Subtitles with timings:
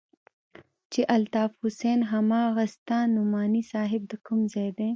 [0.91, 4.89] چې الطاف حسين هماغه ستا نعماني صاحب د کوم ځاى دى.